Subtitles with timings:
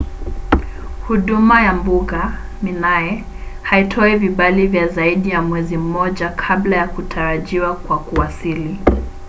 [1.07, 3.23] huduma ya mbuga minae
[3.61, 8.79] haitoi vibali vya zaidi ya mwezi mmoja kabla ya kutarajiwa kwa kuwasili